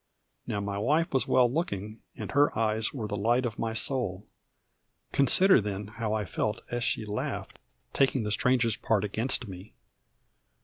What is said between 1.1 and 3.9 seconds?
was well looking, and her eyes were the light of my